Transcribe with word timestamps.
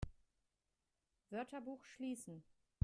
Wörterbuch 1.29 1.85
schließen! 1.85 2.43